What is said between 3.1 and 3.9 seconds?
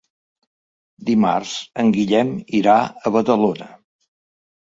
Badalona.